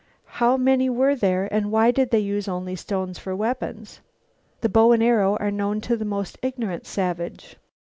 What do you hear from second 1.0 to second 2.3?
there and why did they